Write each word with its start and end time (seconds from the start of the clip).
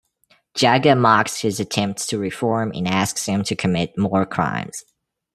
Jagga 0.55 0.97
mocks 0.99 1.41
his 1.41 1.59
attempts 1.59 2.07
to 2.07 2.17
reform 2.17 2.71
and 2.73 2.87
asks 2.87 3.27
him 3.27 3.43
to 3.43 3.55
commit 3.55 3.99
more 3.99 4.25
crimes. 4.25 4.83